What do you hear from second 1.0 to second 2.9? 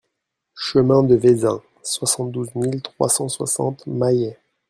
de Vezin, soixante-douze mille